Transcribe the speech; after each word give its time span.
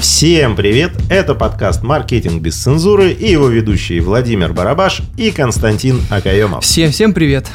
Всем 0.00 0.56
привет! 0.56 0.92
Это 1.10 1.34
подкаст 1.34 1.82
«Маркетинг 1.82 2.40
без 2.40 2.56
цензуры» 2.56 3.12
и 3.12 3.30
его 3.30 3.48
ведущие 3.48 4.00
Владимир 4.00 4.54
Барабаш 4.54 5.02
и 5.18 5.30
Константин 5.30 6.00
Акаемов. 6.08 6.64
Всем-всем 6.64 7.12
привет! 7.12 7.46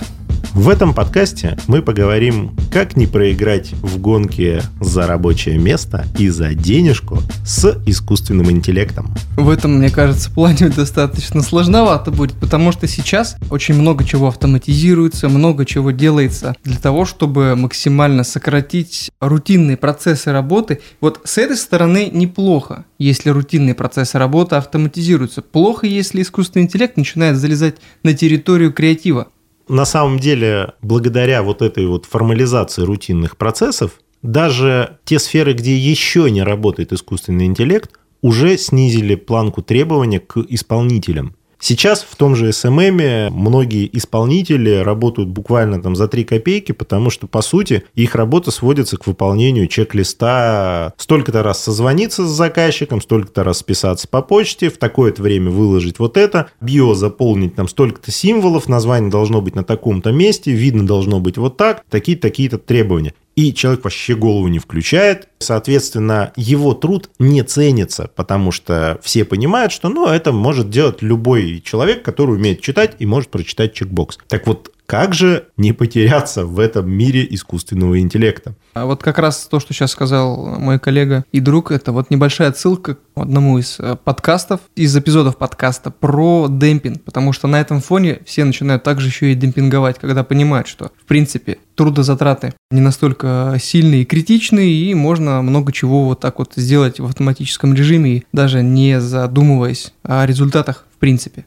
В 0.55 0.69
этом 0.69 0.93
подкасте 0.93 1.57
мы 1.67 1.81
поговорим, 1.81 2.55
как 2.71 2.95
не 2.95 3.07
проиграть 3.07 3.73
в 3.73 3.99
гонке 3.99 4.61
за 4.79 5.05
рабочее 5.05 5.57
место 5.57 6.05
и 6.17 6.29
за 6.29 6.53
денежку 6.53 7.19
с 7.45 7.77
искусственным 7.85 8.49
интеллектом. 8.49 9.13
В 9.35 9.49
этом, 9.49 9.79
мне 9.79 9.89
кажется, 9.89 10.31
плане 10.31 10.69
достаточно 10.75 11.41
сложновато 11.41 12.09
будет, 12.11 12.35
потому 12.39 12.71
что 12.71 12.87
сейчас 12.87 13.35
очень 13.49 13.75
много 13.75 14.05
чего 14.05 14.29
автоматизируется, 14.29 15.27
много 15.27 15.65
чего 15.65 15.91
делается 15.91 16.55
для 16.63 16.77
того, 16.77 17.03
чтобы 17.03 17.57
максимально 17.57 18.23
сократить 18.23 19.11
рутинные 19.19 19.75
процессы 19.75 20.31
работы. 20.31 20.79
Вот 21.01 21.19
с 21.25 21.37
этой 21.37 21.57
стороны 21.57 22.09
неплохо, 22.09 22.85
если 22.97 23.29
рутинные 23.29 23.75
процессы 23.75 24.17
работы 24.17 24.55
автоматизируются. 24.55 25.41
Плохо, 25.41 25.85
если 25.85 26.21
искусственный 26.21 26.63
интеллект 26.63 26.95
начинает 26.95 27.35
залезать 27.35 27.75
на 28.03 28.13
территорию 28.13 28.71
креатива 28.71 29.27
на 29.67 29.85
самом 29.85 30.19
деле, 30.19 30.73
благодаря 30.81 31.43
вот 31.43 31.61
этой 31.61 31.85
вот 31.87 32.05
формализации 32.05 32.83
рутинных 32.83 33.37
процессов, 33.37 33.99
даже 34.21 34.97
те 35.05 35.19
сферы, 35.19 35.53
где 35.53 35.75
еще 35.77 36.29
не 36.31 36.43
работает 36.43 36.93
искусственный 36.93 37.45
интеллект, 37.45 37.91
уже 38.21 38.57
снизили 38.57 39.15
планку 39.15 39.61
требования 39.61 40.19
к 40.19 40.37
исполнителям. 40.49 41.35
Сейчас 41.59 42.03
в 42.03 42.15
том 42.15 42.35
же 42.35 42.49
SMM 42.49 43.29
многие 43.29 43.89
исполнители 43.97 44.75
работают 44.75 45.29
буквально 45.29 45.81
там 45.81 45.95
за 45.95 46.07
3 46.07 46.23
копейки, 46.23 46.71
потому 46.71 47.09
что, 47.09 47.27
по 47.27 47.41
сути, 47.41 47.83
их 47.95 48.15
работа 48.15 48.51
сводится 48.51 48.97
к 48.97 49.07
выполнению 49.07 49.67
чек-листа. 49.67 50.93
Столько-то 50.97 51.43
раз 51.43 51.63
созвониться 51.63 52.25
с 52.25 52.29
заказчиком, 52.29 53.01
столько-то 53.01 53.43
раз 53.43 53.59
списаться 53.59 54.07
по 54.07 54.21
почте, 54.21 54.69
в 54.69 54.77
такое-то 54.77 55.21
время 55.21 55.49
выложить 55.49 55.99
вот 55.99 56.17
это, 56.17 56.49
био 56.61 56.93
заполнить 56.93 57.55
там 57.55 57.67
столько-то 57.67 58.11
символов, 58.11 58.67
название 58.67 59.09
должно 59.09 59.41
быть 59.41 59.55
на 59.55 59.63
таком-то 59.63 60.11
месте, 60.11 60.51
видно 60.51 60.85
должно 60.85 61.19
быть 61.19 61.37
вот 61.37 61.57
так, 61.57 61.83
такие-такие-то 61.89 62.57
требования 62.57 63.13
и 63.35 63.53
человек 63.53 63.83
вообще 63.83 64.15
голову 64.15 64.47
не 64.47 64.59
включает. 64.59 65.27
Соответственно, 65.39 66.31
его 66.35 66.73
труд 66.73 67.09
не 67.19 67.43
ценится, 67.43 68.09
потому 68.15 68.51
что 68.51 68.99
все 69.03 69.25
понимают, 69.25 69.71
что 69.71 69.89
ну, 69.89 70.07
это 70.07 70.31
может 70.31 70.69
делать 70.69 71.01
любой 71.01 71.61
человек, 71.63 72.03
который 72.03 72.35
умеет 72.35 72.61
читать 72.61 72.95
и 72.99 73.05
может 73.05 73.29
прочитать 73.29 73.73
чекбокс. 73.73 74.17
Так 74.27 74.47
вот, 74.47 74.71
как 74.85 75.13
же 75.13 75.47
не 75.57 75.73
потеряться 75.73 76.45
в 76.45 76.59
этом 76.59 76.89
мире 76.89 77.25
искусственного 77.29 77.99
интеллекта? 77.99 78.55
А 78.73 78.85
вот 78.85 79.01
как 79.01 79.17
раз 79.17 79.47
то, 79.49 79.59
что 79.59 79.73
сейчас 79.73 79.91
сказал 79.91 80.59
мой 80.59 80.79
коллега 80.79 81.25
и 81.31 81.39
друг, 81.39 81.71
это 81.71 81.91
вот 81.91 82.11
небольшая 82.11 82.49
отсылка 82.49 82.95
к 82.95 82.99
одному 83.15 83.57
из 83.57 83.79
э, 83.79 83.95
подкастов, 84.03 84.59
из 84.75 84.95
эпизодов 84.95 85.37
подкаста 85.37 85.91
про 85.91 86.47
демпинг, 86.49 87.03
потому 87.03 87.33
что 87.33 87.47
на 87.47 87.59
этом 87.59 87.81
фоне 87.81 88.19
все 88.25 88.43
начинают 88.43 88.83
также 88.83 89.07
еще 89.07 89.31
и 89.31 89.35
демпинговать, 89.35 89.97
когда 89.99 90.23
понимают, 90.23 90.67
что, 90.67 90.91
в 91.01 91.05
принципе, 91.05 91.57
трудозатраты 91.75 92.53
не 92.71 92.81
настолько 92.81 93.57
сильные 93.61 94.03
и 94.03 94.05
критичные, 94.05 94.69
и 94.69 94.93
можно 94.93 95.41
много 95.41 95.71
чего 95.71 96.05
вот 96.05 96.19
так 96.19 96.39
вот 96.39 96.53
сделать 96.55 96.99
в 96.99 97.05
автоматическом 97.05 97.73
режиме, 97.73 98.23
даже 98.31 98.61
не 98.61 98.99
задумываясь 98.99 99.93
о 100.03 100.25
результатах 100.25 100.85
в 100.95 100.97
принципе. 100.97 101.45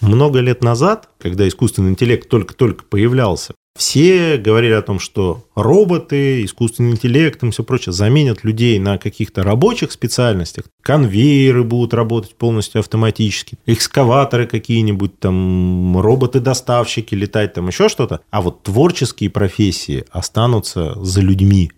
Много 0.00 0.40
лет 0.40 0.62
назад, 0.62 1.08
когда 1.18 1.46
искусственный 1.48 1.90
интеллект 1.90 2.28
только-только 2.28 2.84
появлялся, 2.84 3.54
все 3.76 4.38
говорили 4.38 4.72
о 4.72 4.80
том, 4.80 4.98
что 4.98 5.44
роботы, 5.54 6.44
искусственный 6.44 6.92
интеллект 6.92 7.42
и 7.44 7.50
все 7.50 7.62
прочее 7.62 7.92
заменят 7.92 8.42
людей 8.42 8.78
на 8.78 8.96
каких-то 8.96 9.42
рабочих 9.42 9.92
специальностях. 9.92 10.64
Конвейеры 10.82 11.62
будут 11.62 11.92
работать 11.92 12.34
полностью 12.36 12.78
автоматически, 12.78 13.58
экскаваторы 13.66 14.46
какие-нибудь, 14.46 15.18
там 15.18 15.98
роботы-доставщики 16.00 17.14
летать, 17.14 17.52
там 17.52 17.68
еще 17.68 17.90
что-то. 17.90 18.20
А 18.30 18.40
вот 18.40 18.62
творческие 18.62 19.28
профессии 19.28 20.06
останутся 20.10 20.94
за 21.04 21.20
людьми. 21.20 21.70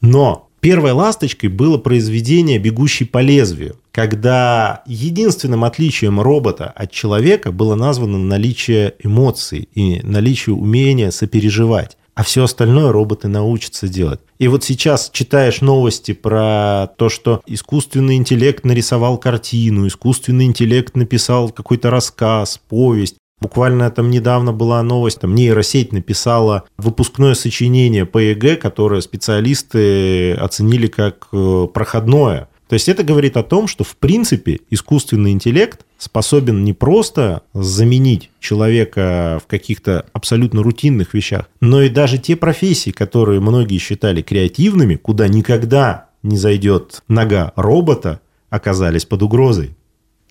Но 0.00 0.45
Первой 0.60 0.92
ласточкой 0.92 1.48
было 1.48 1.78
произведение 1.78 2.58
«Бегущий 2.58 3.04
по 3.04 3.18
лезвию», 3.18 3.76
когда 3.92 4.82
единственным 4.86 5.64
отличием 5.64 6.20
робота 6.20 6.66
от 6.74 6.90
человека 6.90 7.52
было 7.52 7.74
названо 7.74 8.18
наличие 8.18 8.94
эмоций 9.02 9.68
и 9.74 10.00
наличие 10.02 10.54
умения 10.54 11.10
сопереживать 11.10 11.96
а 12.16 12.22
все 12.22 12.44
остальное 12.44 12.92
роботы 12.92 13.28
научатся 13.28 13.88
делать. 13.88 14.20
И 14.38 14.48
вот 14.48 14.64
сейчас 14.64 15.10
читаешь 15.12 15.60
новости 15.60 16.12
про 16.12 16.88
то, 16.96 17.10
что 17.10 17.42
искусственный 17.46 18.16
интеллект 18.16 18.64
нарисовал 18.64 19.18
картину, 19.18 19.86
искусственный 19.86 20.46
интеллект 20.46 20.96
написал 20.96 21.50
какой-то 21.50 21.90
рассказ, 21.90 22.58
повесть. 22.70 23.16
Буквально 23.40 23.90
там 23.90 24.10
недавно 24.10 24.52
была 24.52 24.82
новость, 24.82 25.20
там 25.20 25.34
нейросеть 25.34 25.92
написала 25.92 26.64
выпускное 26.78 27.34
сочинение 27.34 28.06
по 28.06 28.18
ЕГЭ, 28.18 28.56
которое 28.56 29.02
специалисты 29.02 30.32
оценили 30.32 30.86
как 30.86 31.28
э, 31.32 31.66
проходное. 31.72 32.48
То 32.68 32.74
есть 32.74 32.88
это 32.88 33.04
говорит 33.04 33.36
о 33.36 33.42
том, 33.42 33.68
что 33.68 33.84
в 33.84 33.96
принципе 33.96 34.60
искусственный 34.70 35.32
интеллект 35.32 35.84
способен 35.98 36.64
не 36.64 36.72
просто 36.72 37.42
заменить 37.52 38.30
человека 38.40 39.40
в 39.42 39.46
каких-то 39.46 40.06
абсолютно 40.12 40.62
рутинных 40.62 41.14
вещах, 41.14 41.48
но 41.60 41.82
и 41.82 41.88
даже 41.88 42.18
те 42.18 42.36
профессии, 42.36 42.90
которые 42.90 43.40
многие 43.40 43.78
считали 43.78 44.22
креативными, 44.22 44.96
куда 44.96 45.28
никогда 45.28 46.06
не 46.22 46.36
зайдет 46.36 47.02
нога 47.06 47.52
робота, 47.54 48.20
оказались 48.50 49.04
под 49.04 49.22
угрозой. 49.22 49.76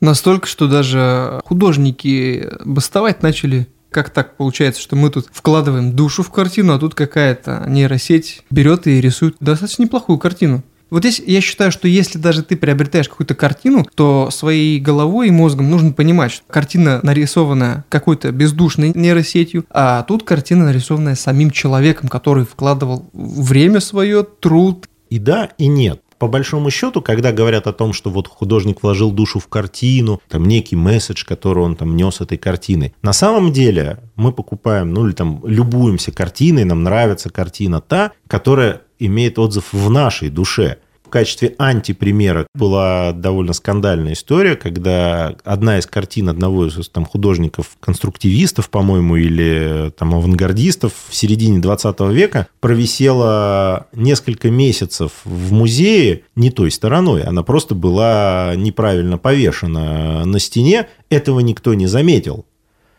Настолько, 0.02 0.48
что 0.48 0.68
даже 0.68 1.42
художники 1.46 2.50
бастовать 2.64 3.24
начали 3.24 3.68
как 3.96 4.10
так 4.10 4.36
получается, 4.36 4.82
что 4.82 4.98
мы 4.98 5.10
тут 5.10 5.28
вкладываем 5.32 5.94
душу 5.94 6.22
в 6.22 6.30
картину, 6.30 6.74
а 6.74 6.80
тут 6.80 6.94
какая-то 6.94 7.64
нейросеть 7.66 8.44
берет 8.50 8.88
и 8.88 9.00
рисует 9.00 9.38
достаточно 9.40 9.84
неплохую 9.84 10.20
картину. 10.20 10.64
Вот 10.90 11.00
здесь 11.00 11.22
я 11.26 11.40
считаю, 11.40 11.72
что 11.72 11.88
если 11.88 12.18
даже 12.18 12.44
ты 12.44 12.58
приобретаешь 12.58 13.08
какую-то 13.08 13.36
картину, 13.36 13.86
то 13.96 14.30
своей 14.32 14.80
головой 14.82 15.30
и 15.30 15.32
мозгом 15.32 15.72
нужно 15.72 15.94
понимать, 15.94 16.34
что 16.34 16.44
картина 16.48 17.00
нарисована 17.04 17.86
какой-то 17.90 18.34
бездушной 18.34 18.92
нейросетью, 18.94 19.66
а 19.70 20.04
тут 20.04 20.24
картина 20.24 20.66
нарисованная 20.66 21.16
самим 21.16 21.50
человеком, 21.50 22.10
который 22.10 22.46
вкладывал 22.46 23.10
время 23.14 23.80
свое, 23.80 24.24
труд. 24.24 24.88
И 25.10 25.20
да, 25.20 25.52
и 25.58 25.68
нет 25.68 26.02
по 26.18 26.28
большому 26.28 26.70
счету, 26.70 27.02
когда 27.02 27.32
говорят 27.32 27.68
о 27.68 27.74
том, 27.74 27.94
что 27.94 28.10
вот 28.10 28.28
художник 28.28 28.84
вложил 28.84 29.12
душу 29.12 29.40
в 29.40 29.48
картину, 29.48 30.22
там 30.30 30.46
некий 30.46 30.76
месседж, 30.76 31.26
который 31.26 31.64
он 31.64 31.76
там 31.76 31.96
нес 31.96 32.22
этой 32.22 32.38
картиной, 32.38 32.94
на 33.02 33.14
самом 33.14 33.52
деле 33.52 34.00
мы 34.16 34.32
покупаем, 34.32 34.94
ну 34.94 35.06
или 35.08 35.14
там 35.14 35.42
любуемся 35.46 36.12
картиной, 36.12 36.64
нам 36.64 36.84
нравится 36.84 37.30
картина 37.30 37.82
та, 37.82 38.12
которая 38.28 38.82
имеет 39.00 39.38
отзыв 39.40 39.74
в 39.74 39.90
нашей 39.90 40.30
душе 40.30 40.78
качестве 41.16 41.56
антипримера 41.58 42.46
была 42.54 43.14
довольно 43.14 43.54
скандальная 43.54 44.12
история, 44.12 44.58
когда 44.58 45.34
одна 45.46 45.80
из 45.80 45.86
картин 45.86 46.28
одного 46.28 46.68
из 46.68 46.90
там, 46.90 47.06
художников-конструктивистов, 47.06 48.70
по-моему, 48.70 49.16
или 49.16 49.94
там 49.98 50.14
авангардистов 50.14 50.92
в 51.08 51.16
середине 51.16 51.60
20 51.60 52.02
века 52.12 52.48
провисела 52.60 53.88
несколько 53.94 54.52
месяцев 54.52 55.14
в 55.24 55.54
музее 55.54 56.24
не 56.36 56.52
той 56.52 56.70
стороной. 56.70 57.24
Она 57.24 57.44
просто 57.44 57.76
была 57.76 58.52
неправильно 58.58 59.18
повешена 59.18 60.26
на 60.26 60.40
стене. 60.40 60.90
Этого 61.10 61.40
никто 61.40 61.76
не 61.76 61.88
заметил. 61.88 62.46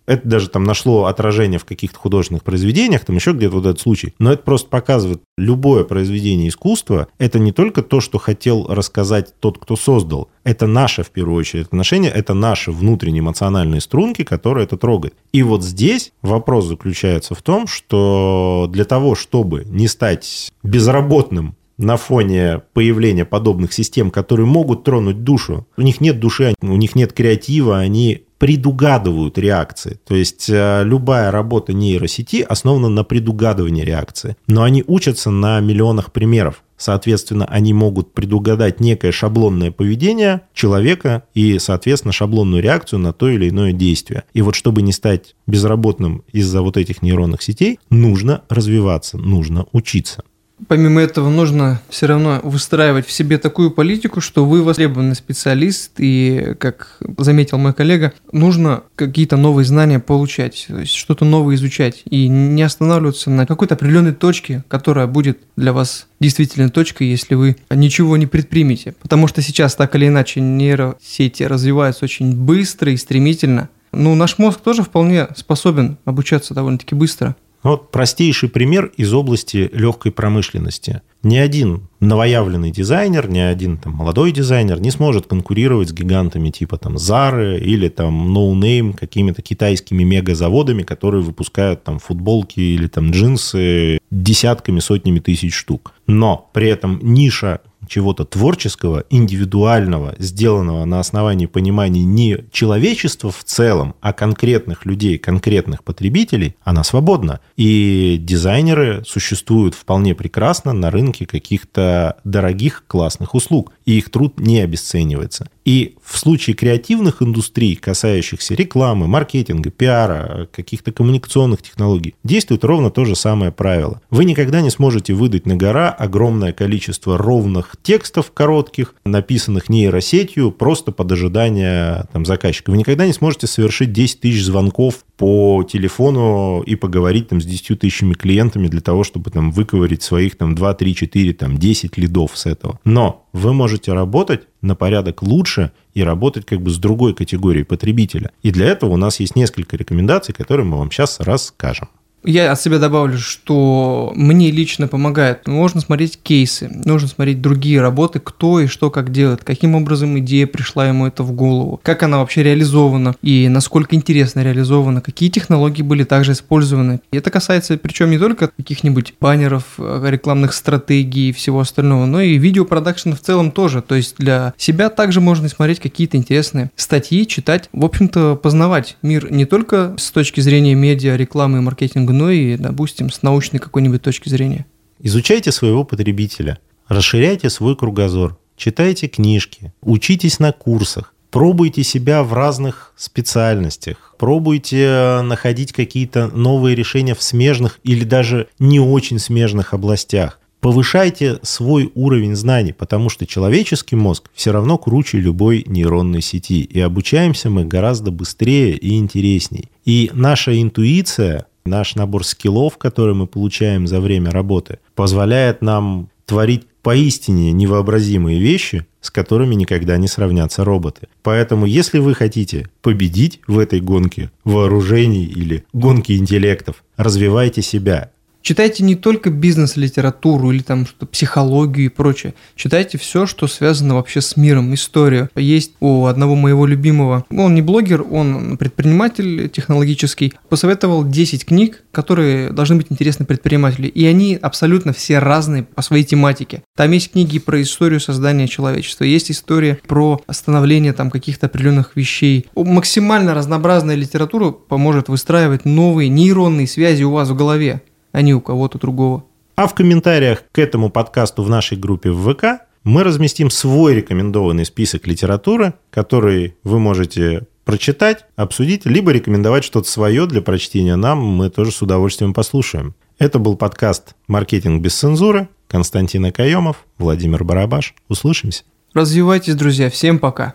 Это 0.06 0.26
даже 0.26 0.48
там 0.48 0.64
нашло 0.64 1.06
отражение 1.06 1.58
в 1.58 1.64
каких-то 1.64 1.98
художественных 1.98 2.44
произведениях, 2.44 3.04
там 3.04 3.16
еще 3.16 3.32
где-то 3.32 3.56
вот 3.56 3.66
этот 3.66 3.80
случай. 3.80 4.14
Но 4.18 4.32
это 4.32 4.42
просто 4.42 4.68
показывает, 4.68 5.20
любое 5.36 5.84
произведение 5.84 6.48
искусства– 6.48 7.08
это 7.18 7.38
не 7.38 7.52
только 7.52 7.82
то, 7.82 8.00
что 8.00 8.18
хотел 8.18 8.66
рассказать 8.68 9.34
тот, 9.40 9.58
кто 9.58 9.76
создал. 9.76 10.30
Это 10.44 10.66
наше, 10.66 11.02
в 11.02 11.10
первую 11.10 11.36
очередь, 11.36 11.66
отношение, 11.66 12.10
это 12.10 12.34
наши 12.34 12.70
внутренние 12.70 13.20
эмоциональные 13.20 13.80
струнки, 13.80 14.22
которые 14.22 14.64
это 14.64 14.76
трогают. 14.76 15.14
И 15.32 15.42
вот 15.42 15.64
здесь 15.64 16.12
вопрос 16.22 16.66
заключается 16.66 17.34
в 17.34 17.42
том, 17.42 17.66
что 17.66 18.68
для 18.70 18.84
того, 18.84 19.14
чтобы 19.14 19.64
не 19.66 19.88
стать 19.88 20.52
безработным 20.62 21.56
на 21.78 21.96
фоне 21.96 22.62
появления 22.72 23.24
подобных 23.24 23.72
систем, 23.72 24.10
которые 24.10 24.46
могут 24.46 24.84
тронуть 24.84 25.24
душу. 25.24 25.66
У 25.76 25.82
них 25.82 26.00
нет 26.00 26.18
души, 26.18 26.54
у 26.62 26.76
них 26.76 26.94
нет 26.94 27.12
креатива, 27.12 27.78
они 27.78 28.25
предугадывают 28.38 29.38
реакции. 29.38 29.98
То 30.06 30.14
есть 30.14 30.48
э, 30.48 30.82
любая 30.84 31.30
работа 31.30 31.72
нейросети 31.72 32.44
основана 32.46 32.88
на 32.88 33.04
предугадывании 33.04 33.82
реакции. 33.82 34.36
Но 34.46 34.62
они 34.62 34.84
учатся 34.86 35.30
на 35.30 35.60
миллионах 35.60 36.12
примеров. 36.12 36.62
Соответственно, 36.76 37.46
они 37.46 37.72
могут 37.72 38.12
предугадать 38.12 38.80
некое 38.80 39.10
шаблонное 39.10 39.70
поведение 39.70 40.42
человека 40.52 41.22
и, 41.32 41.58
соответственно, 41.58 42.12
шаблонную 42.12 42.62
реакцию 42.62 43.00
на 43.00 43.14
то 43.14 43.28
или 43.28 43.48
иное 43.48 43.72
действие. 43.72 44.24
И 44.34 44.42
вот 44.42 44.54
чтобы 44.54 44.82
не 44.82 44.92
стать 44.92 45.34
безработным 45.46 46.22
из-за 46.32 46.60
вот 46.60 46.76
этих 46.76 47.00
нейронных 47.00 47.42
сетей, 47.42 47.78
нужно 47.88 48.42
развиваться, 48.50 49.16
нужно 49.16 49.66
учиться. 49.72 50.22
Помимо 50.68 51.02
этого, 51.02 51.28
нужно 51.28 51.82
все 51.90 52.06
равно 52.06 52.40
выстраивать 52.42 53.06
в 53.06 53.12
себе 53.12 53.36
такую 53.36 53.70
политику, 53.70 54.22
что 54.22 54.46
вы 54.46 54.62
востребованный 54.62 55.14
специалист, 55.14 55.92
и, 55.98 56.54
как 56.58 56.98
заметил 57.18 57.58
мой 57.58 57.74
коллега, 57.74 58.14
нужно 58.32 58.82
какие-то 58.94 59.36
новые 59.36 59.66
знания 59.66 59.98
получать, 60.00 60.64
то 60.68 60.78
есть 60.78 60.94
что-то 60.94 61.26
новое 61.26 61.56
изучать, 61.56 62.02
и 62.06 62.26
не 62.28 62.62
останавливаться 62.62 63.28
на 63.28 63.46
какой-то 63.46 63.74
определенной 63.74 64.14
точке, 64.14 64.64
которая 64.68 65.06
будет 65.06 65.38
для 65.56 65.74
вас 65.74 66.06
действительно 66.20 66.70
точкой, 66.70 67.08
если 67.08 67.34
вы 67.34 67.56
ничего 67.68 68.16
не 68.16 68.26
предпримете. 68.26 68.94
Потому 69.02 69.28
что 69.28 69.42
сейчас 69.42 69.74
так 69.74 69.94
или 69.94 70.08
иначе 70.08 70.40
нейросети 70.40 71.42
развиваются 71.42 72.06
очень 72.06 72.34
быстро 72.34 72.90
и 72.92 72.96
стремительно. 72.96 73.68
Ну, 73.92 74.14
наш 74.14 74.38
мозг 74.38 74.60
тоже 74.60 74.82
вполне 74.82 75.28
способен 75.36 75.98
обучаться 76.04 76.54
довольно-таки 76.54 76.94
быстро. 76.94 77.36
Вот 77.62 77.90
простейший 77.90 78.48
пример 78.48 78.92
из 78.96 79.12
области 79.12 79.70
легкой 79.72 80.12
промышленности. 80.12 81.02
Ни 81.22 81.36
один 81.36 81.88
новоявленный 81.98 82.70
дизайнер, 82.70 83.28
ни 83.28 83.40
один 83.40 83.78
там, 83.78 83.94
молодой 83.94 84.30
дизайнер 84.30 84.80
не 84.80 84.90
сможет 84.90 85.26
конкурировать 85.26 85.88
с 85.88 85.92
гигантами 85.92 86.50
типа 86.50 86.78
там 86.78 86.94
Zara 86.96 87.58
или 87.58 87.88
там 87.88 88.36
No 88.36 88.52
Name, 88.52 88.96
какими-то 88.96 89.42
китайскими 89.42 90.04
мегазаводами, 90.04 90.82
которые 90.82 91.22
выпускают 91.22 91.82
там 91.82 91.98
футболки 91.98 92.60
или 92.60 92.86
там 92.86 93.10
джинсы 93.10 93.98
десятками, 94.10 94.78
сотнями 94.78 95.18
тысяч 95.18 95.54
штук. 95.54 95.94
Но 96.06 96.48
при 96.52 96.68
этом 96.68 97.00
ниша 97.02 97.60
чего-то 97.86 98.24
творческого, 98.24 99.04
индивидуального, 99.10 100.14
сделанного 100.18 100.84
на 100.84 101.00
основании 101.00 101.46
понимания 101.46 102.04
не 102.04 102.38
человечества 102.50 103.30
в 103.30 103.44
целом, 103.44 103.94
а 104.00 104.12
конкретных 104.12 104.84
людей, 104.86 105.18
конкретных 105.18 105.84
потребителей, 105.84 106.56
она 106.62 106.84
свободна. 106.84 107.40
И 107.56 108.18
дизайнеры 108.20 109.02
существуют 109.06 109.74
вполне 109.74 110.14
прекрасно 110.14 110.72
на 110.72 110.90
рынке 110.90 111.26
каких-то 111.26 112.16
дорогих 112.24 112.84
классных 112.86 113.34
услуг, 113.34 113.72
и 113.84 113.98
их 113.98 114.10
труд 114.10 114.38
не 114.38 114.60
обесценивается. 114.60 115.48
И 115.66 115.96
в 116.00 116.16
случае 116.16 116.54
креативных 116.54 117.22
индустрий, 117.22 117.74
касающихся 117.74 118.54
рекламы, 118.54 119.08
маркетинга, 119.08 119.70
пиара, 119.70 120.48
каких-то 120.52 120.92
коммуникационных 120.92 121.60
технологий, 121.60 122.14
действует 122.22 122.62
ровно 122.62 122.92
то 122.92 123.04
же 123.04 123.16
самое 123.16 123.50
правило. 123.50 124.00
Вы 124.08 124.26
никогда 124.26 124.60
не 124.60 124.70
сможете 124.70 125.12
выдать 125.12 125.44
на 125.44 125.56
гора 125.56 125.90
огромное 125.90 126.52
количество 126.52 127.18
ровных 127.18 127.74
текстов 127.82 128.30
коротких, 128.32 128.94
написанных 129.04 129.68
нейросетью, 129.68 130.52
просто 130.52 130.92
под 130.92 131.10
ожидание 131.10 132.06
там, 132.12 132.24
заказчика. 132.24 132.70
Вы 132.70 132.76
никогда 132.76 133.04
не 133.04 133.12
сможете 133.12 133.48
совершить 133.48 133.92
10 133.92 134.20
тысяч 134.20 134.44
звонков 134.44 135.04
по 135.16 135.64
телефону 135.64 136.62
и 136.62 136.76
поговорить 136.76 137.28
там, 137.28 137.40
с 137.40 137.44
10 137.44 137.80
тысячами 137.80 138.14
клиентами 138.14 138.68
для 138.68 138.80
того, 138.80 139.04
чтобы 139.04 139.30
там, 139.30 139.50
выковырить 139.50 140.02
своих 140.02 140.36
там, 140.36 140.54
2, 140.54 140.74
3, 140.74 140.94
4, 140.94 141.32
там, 141.32 141.58
10 141.58 141.96
лидов 141.96 142.32
с 142.34 142.46
этого. 142.46 142.78
Но 142.84 143.26
вы 143.32 143.52
можете 143.52 143.92
работать 143.92 144.42
на 144.60 144.74
порядок 144.74 145.22
лучше 145.22 145.72
и 145.94 146.02
работать 146.02 146.44
как 146.44 146.60
бы 146.60 146.70
с 146.70 146.78
другой 146.78 147.14
категорией 147.14 147.64
потребителя. 147.64 148.30
И 148.42 148.50
для 148.50 148.66
этого 148.66 148.90
у 148.90 148.96
нас 148.96 149.20
есть 149.20 149.36
несколько 149.36 149.76
рекомендаций, 149.76 150.34
которые 150.34 150.66
мы 150.66 150.78
вам 150.78 150.90
сейчас 150.90 151.20
расскажем. 151.20 151.88
Я 152.26 152.50
от 152.50 152.60
себя 152.60 152.80
добавлю, 152.80 153.18
что 153.18 154.12
мне 154.16 154.50
лично 154.50 154.88
помогает. 154.88 155.46
Можно 155.46 155.80
смотреть 155.80 156.18
кейсы, 156.20 156.68
нужно 156.84 157.06
смотреть 157.08 157.40
другие 157.40 157.80
работы, 157.80 158.18
кто 158.18 158.58
и 158.58 158.66
что 158.66 158.90
как 158.90 159.12
делает, 159.12 159.44
каким 159.44 159.76
образом 159.76 160.18
идея 160.18 160.48
пришла 160.48 160.88
ему 160.88 161.06
это 161.06 161.22
в 161.22 161.30
голову, 161.30 161.80
как 161.84 162.02
она 162.02 162.18
вообще 162.18 162.42
реализована 162.42 163.14
и 163.22 163.48
насколько 163.48 163.94
интересно 163.94 164.42
реализована, 164.42 165.00
какие 165.00 165.28
технологии 165.28 165.82
были 165.82 166.02
также 166.02 166.32
использованы. 166.32 167.00
И 167.12 167.16
это 167.16 167.30
касается 167.30 167.78
причем 167.78 168.10
не 168.10 168.18
только 168.18 168.48
каких-нибудь 168.48 169.14
баннеров, 169.20 169.62
э, 169.78 170.04
рекламных 170.08 170.52
стратегий 170.52 171.28
и 171.28 171.32
всего 171.32 171.60
остального, 171.60 172.06
но 172.06 172.20
и 172.20 172.38
видеопродакшн 172.38 173.12
в 173.12 173.20
целом 173.20 173.52
тоже. 173.52 173.82
То 173.82 173.94
есть 173.94 174.16
для 174.18 174.52
себя 174.56 174.90
также 174.90 175.20
можно 175.20 175.48
смотреть 175.48 175.78
какие-то 175.78 176.16
интересные 176.16 176.72
статьи, 176.74 177.24
читать, 177.24 177.68
в 177.72 177.84
общем-то 177.84 178.34
познавать 178.34 178.96
мир 179.02 179.30
не 179.30 179.44
только 179.44 179.94
с 179.96 180.10
точки 180.10 180.40
зрения 180.40 180.74
медиа, 180.74 181.14
рекламы 181.14 181.58
и 181.58 181.60
маркетинга, 181.60 182.15
но 182.16 182.30
и, 182.30 182.56
допустим, 182.56 183.10
с 183.10 183.22
научной 183.22 183.58
какой-нибудь 183.58 184.02
точки 184.02 184.28
зрения. 184.28 184.66
Изучайте 184.98 185.52
своего 185.52 185.84
потребителя, 185.84 186.58
расширяйте 186.88 187.50
свой 187.50 187.76
кругозор, 187.76 188.38
читайте 188.56 189.08
книжки, 189.08 189.72
учитесь 189.82 190.38
на 190.38 190.52
курсах, 190.52 191.14
пробуйте 191.30 191.82
себя 191.82 192.22
в 192.22 192.32
разных 192.32 192.94
специальностях, 192.96 194.14
пробуйте 194.18 195.20
находить 195.22 195.72
какие-то 195.72 196.28
новые 196.28 196.74
решения 196.74 197.14
в 197.14 197.22
смежных 197.22 197.78
или 197.82 198.04
даже 198.04 198.48
не 198.58 198.80
очень 198.80 199.18
смежных 199.18 199.74
областях. 199.74 200.40
Повышайте 200.60 201.38
свой 201.42 201.92
уровень 201.94 202.34
знаний, 202.34 202.72
потому 202.72 203.10
что 203.10 203.26
человеческий 203.26 203.94
мозг 203.94 204.30
все 204.34 204.50
равно 204.50 204.78
круче 204.78 205.18
любой 205.18 205.62
нейронной 205.66 206.22
сети, 206.22 206.62
и 206.62 206.80
обучаемся 206.80 207.50
мы 207.50 207.64
гораздо 207.66 208.10
быстрее 208.10 208.76
и 208.76 208.96
интересней. 208.96 209.68
И 209.84 210.10
наша 210.14 210.60
интуиция, 210.60 211.46
Наш 211.66 211.94
набор 211.94 212.24
скиллов, 212.24 212.78
который 212.78 213.14
мы 213.14 213.26
получаем 213.26 213.86
за 213.86 214.00
время 214.00 214.30
работы, 214.30 214.78
позволяет 214.94 215.62
нам 215.62 216.08
творить 216.24 216.66
поистине 216.82 217.52
невообразимые 217.52 218.40
вещи, 218.40 218.86
с 219.00 219.10
которыми 219.10 219.54
никогда 219.54 219.96
не 219.96 220.08
сравнятся 220.08 220.64
роботы. 220.64 221.08
Поэтому, 221.22 221.66
если 221.66 221.98
вы 221.98 222.14
хотите 222.14 222.68
победить 222.82 223.40
в 223.46 223.58
этой 223.58 223.80
гонке 223.80 224.30
вооружений 224.44 225.24
или 225.24 225.64
гонке 225.72 226.16
интеллектов, 226.16 226.84
развивайте 226.96 227.62
себя, 227.62 228.10
Читайте 228.46 228.84
не 228.84 228.94
только 228.94 229.30
бизнес-литературу 229.30 230.52
или 230.52 230.62
там 230.62 230.86
что 230.86 231.04
психологию 231.04 231.86
и 231.86 231.88
прочее. 231.88 232.32
Читайте 232.54 232.96
все, 232.96 233.26
что 233.26 233.48
связано 233.48 233.96
вообще 233.96 234.20
с 234.20 234.36
миром, 234.36 234.72
историю. 234.72 235.28
Есть 235.34 235.72
у 235.80 236.06
одного 236.06 236.36
моего 236.36 236.64
любимого, 236.64 237.24
он 237.28 237.56
не 237.56 237.62
блогер, 237.62 238.04
он 238.08 238.56
предприниматель 238.56 239.48
технологический, 239.48 240.32
посоветовал 240.48 241.04
10 241.04 241.44
книг, 241.44 241.82
которые 241.90 242.50
должны 242.50 242.76
быть 242.76 242.86
интересны 242.88 243.24
предпринимателю. 243.26 243.90
И 243.90 244.06
они 244.06 244.38
абсолютно 244.40 244.92
все 244.92 245.18
разные 245.18 245.64
по 245.64 245.82
своей 245.82 246.04
тематике. 246.04 246.62
Там 246.76 246.92
есть 246.92 247.10
книги 247.10 247.40
про 247.40 247.60
историю 247.60 247.98
создания 247.98 248.46
человечества, 248.46 249.02
есть 249.02 249.28
история 249.32 249.80
про 249.88 250.20
становление 250.30 250.92
там 250.92 251.10
каких-то 251.10 251.46
определенных 251.46 251.96
вещей. 251.96 252.46
Максимально 252.54 253.34
разнообразная 253.34 253.96
литература 253.96 254.52
поможет 254.52 255.08
выстраивать 255.08 255.64
новые 255.64 256.08
нейронные 256.08 256.68
связи 256.68 257.02
у 257.02 257.10
вас 257.10 257.30
в 257.30 257.34
голове 257.34 257.82
а 258.16 258.22
не 258.22 258.32
у 258.32 258.40
кого-то 258.40 258.78
другого. 258.78 259.24
А 259.56 259.66
в 259.66 259.74
комментариях 259.74 260.44
к 260.50 260.58
этому 260.58 260.88
подкасту 260.88 261.42
в 261.42 261.50
нашей 261.50 261.76
группе 261.76 262.10
в 262.10 262.32
ВК 262.32 262.62
мы 262.82 263.04
разместим 263.04 263.50
свой 263.50 263.96
рекомендованный 263.96 264.64
список 264.64 265.06
литературы, 265.06 265.74
который 265.90 266.56
вы 266.64 266.78
можете 266.78 267.46
прочитать, 267.66 268.24
обсудить, 268.34 268.86
либо 268.86 269.12
рекомендовать 269.12 269.64
что-то 269.64 269.90
свое 269.90 270.26
для 270.26 270.40
прочтения 270.40 270.96
нам, 270.96 271.18
мы 271.18 271.50
тоже 271.50 271.72
с 271.72 271.82
удовольствием 271.82 272.32
послушаем. 272.32 272.94
Это 273.18 273.38
был 273.38 273.54
подкаст 273.54 274.14
«Маркетинг 274.28 274.80
без 274.80 274.94
цензуры». 274.94 275.48
Константин 275.68 276.24
Акаемов, 276.24 276.86
Владимир 276.96 277.44
Барабаш. 277.44 277.94
Услышимся. 278.08 278.62
Развивайтесь, 278.94 279.56
друзья. 279.56 279.90
Всем 279.90 280.18
пока. 280.18 280.54